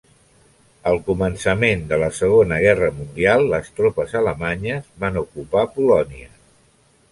[0.91, 6.31] Al començament de la Segona Guerra Mundial, les tropes alemanyes van ocupar Polònia.